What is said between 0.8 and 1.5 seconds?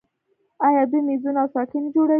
دوی میزونه او